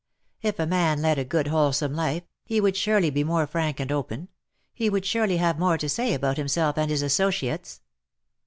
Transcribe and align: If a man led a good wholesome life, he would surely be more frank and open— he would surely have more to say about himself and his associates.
If 0.41 0.57
a 0.57 0.65
man 0.65 1.03
led 1.03 1.19
a 1.19 1.23
good 1.23 1.45
wholesome 1.49 1.93
life, 1.93 2.23
he 2.43 2.59
would 2.59 2.75
surely 2.75 3.11
be 3.11 3.23
more 3.23 3.45
frank 3.45 3.79
and 3.79 3.91
open— 3.91 4.29
he 4.73 4.89
would 4.89 5.05
surely 5.05 5.37
have 5.37 5.59
more 5.59 5.77
to 5.77 5.87
say 5.87 6.15
about 6.15 6.37
himself 6.37 6.75
and 6.75 6.89
his 6.89 7.03
associates. 7.03 7.81